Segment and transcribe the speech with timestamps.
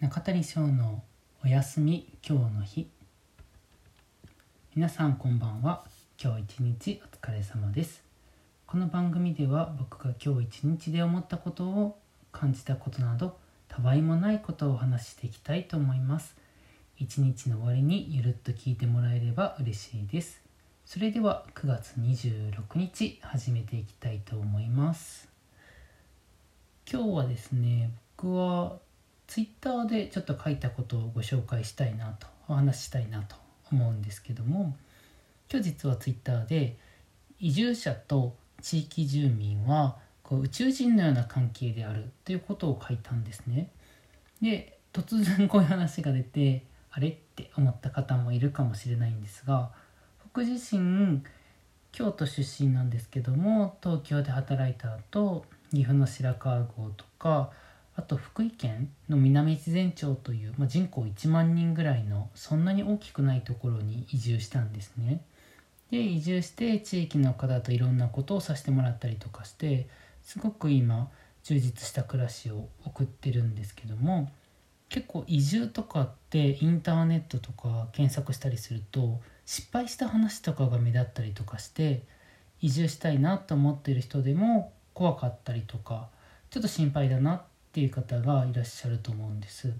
[0.00, 1.02] 中谷翔の
[1.44, 2.88] おやすみ今日の日。
[4.76, 5.82] 皆さんこんばんは。
[6.22, 8.04] 今日一日お疲れ様です。
[8.64, 11.98] この番組では僕が今日一日で思ったことを
[12.30, 16.36] 感じたことなどたわいもないことをお話していきたいと思います。
[16.96, 20.40] 一日の終わりにゆるっと聞いてもらえれば嬉しいです。
[20.86, 25.28] それでは9月26日始めていきたいと思います。
[26.88, 28.78] 今日はですね僕は
[29.28, 33.36] ツイッターでちょっと書いたことをご紹介したいなとお話ししたいなと
[33.70, 34.74] 思うんですけども
[35.52, 36.76] 今日実はツイッターで
[37.38, 43.70] 移住者と地域住民はこう宇宙人のような関係であるということを書いたんですね。
[44.42, 47.08] で突然こういう話が出てあれ？
[47.08, 49.70] って思った方もいるかもしれないんですが
[50.24, 51.22] 僕自身
[51.92, 57.50] 京都出身なんですけども東京で働いた後岐阜の白川郷とか
[57.98, 65.20] あと福井県の南越前町という、まあ、人口1万人ぐらいのそんなに大きくないところに移住したんですね。
[65.90, 69.88] で移住して地域の方といろんなことをさせてもらったりとかして
[70.22, 71.10] すごく今
[71.42, 74.30] 充実した暮らしを送ってるんですけども
[74.90, 82.02] 結構移住とかってインターネットとか検索したりすると失敗した話とかが目立ったりとかして
[82.60, 86.10] 移住したいなと思ってる人でも怖かったりとか
[86.50, 87.42] ちょっと心配だな
[87.78, 89.72] っていう方がいらっしゃると思うんです。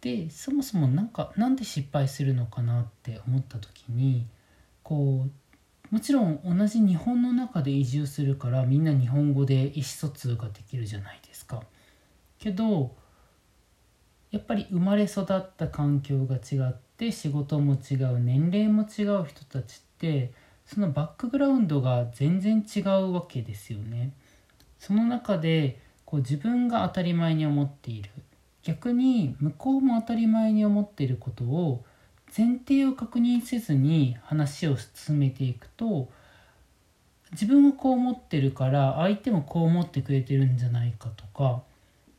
[0.00, 4.26] でそもそもなんかなんで失敗するのかなって思った時に
[4.82, 11.62] こうもちろん同じ日本の中で移住するからみんな日本語で意思疎通ができるじゃないですか。
[12.38, 12.96] けど
[14.30, 20.32] やっぱり生まれ育った環境が違って仕事も違う年齢も違う人たちって
[20.64, 24.12] そのバックグラウンドが全然違うわけですよね。
[24.78, 28.10] その中でこう自分が当たり前に思っている
[28.62, 31.84] 逆に向こうも当たり前に思っていることを
[32.36, 36.08] 前提を確認せずに話を進めていくと
[37.32, 41.62] 自分はこう思ってるから相手もこう思ってくれてるんじゃないかとか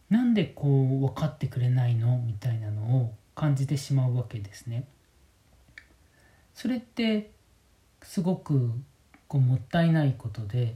[0.10, 2.18] なんでこう分かってくれないの？
[2.20, 4.86] みたいなのを感じてしまうわけですね。
[6.54, 7.32] それって
[8.04, 8.72] すごく
[9.28, 10.76] こうもったいないことで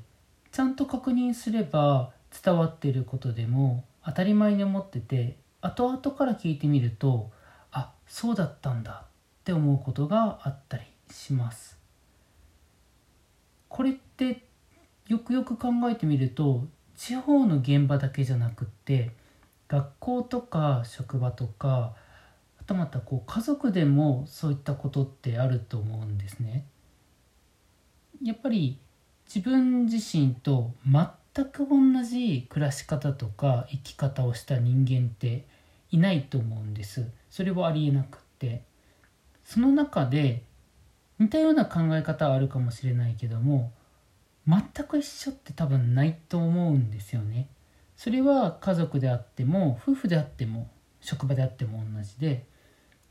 [0.52, 2.12] ちゃんと確認すれば
[2.44, 7.32] 伝わってることでも当たり前に思ってて後々から聞いてみると
[7.72, 9.08] あそうだったんだっ
[9.44, 11.78] て思うことがあったりします。
[13.68, 14.46] これって
[15.08, 19.12] よくよく考えてみると地方の現場だけじゃなくって
[19.68, 21.94] 学校とか職場とかは
[22.66, 26.66] たまたこう家族でもそういったことってあると思うんですね。
[28.24, 28.80] やっぱり
[29.34, 30.74] 自分自身と
[31.34, 35.46] 全く同じ暮らし方とか生き方をした人間って
[35.92, 37.08] いないと思うんです。
[37.30, 38.64] それはありえなくって。
[39.44, 40.44] その中で
[41.18, 43.72] 似たような考え方はあるかもしれないけども
[44.48, 47.48] 全く一緒って多分ないと思うんですよね。
[47.96, 50.70] それは家族であっても夫婦であっても
[51.02, 52.46] 職場であっても同じで。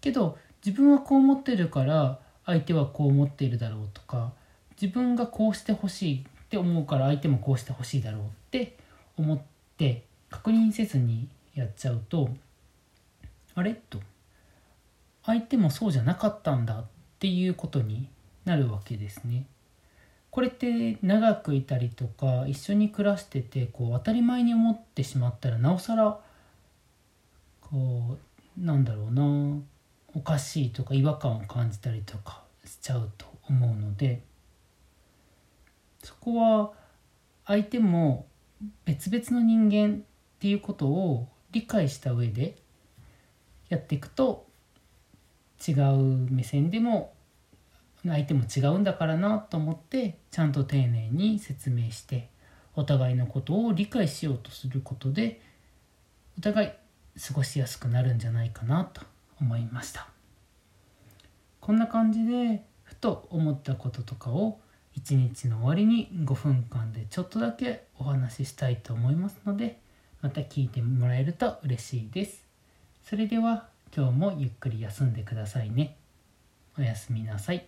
[0.00, 4.32] けど自分はこう思ってるから相手はこう思っているだろうとか
[4.80, 8.74] 自分がこうしてほしいって思うから相手もこうしてほしいだろうって
[9.18, 9.38] 思っ
[9.76, 12.30] て確認せずにやっちゃうと
[13.54, 14.00] あれと
[15.26, 16.84] 相手もそうじゃなかったんだっ
[17.18, 18.08] ていうことに
[18.46, 19.44] なるわけですね。
[20.30, 26.18] これって長くいたりとか一緒に暮らしててこう当たり前に思ってしまったらなおさら
[27.60, 28.16] こ
[28.58, 29.60] うなんだろうな
[30.14, 34.22] おかしいとか違和感を感じたりとかしちゃうと思うので
[36.02, 36.72] そこは
[37.46, 38.26] 相手も
[38.84, 42.56] 別々の人間っていうことを理解した上で
[43.68, 44.46] やっていくと
[45.66, 47.14] 違う目線でも
[48.06, 52.28] 相手も違うんだからなと思ってちゃんと丁寧に説明して
[52.76, 55.40] お互いのことを理解しようとすることで
[56.38, 56.68] お互い
[57.20, 59.02] 過ごしやすくなるんじゃないかなと
[59.40, 60.08] 思いました
[61.60, 64.60] こんな感じでふと思ったこととかを
[64.98, 69.78] 一日の終わりに5分間でちょっとだけお話ししたいと思いますので
[70.22, 72.42] また聞いてもらえると嬉しいです
[73.04, 75.96] それでは今日もゆっくり休んでくださいね
[76.76, 77.66] おやすみなさい。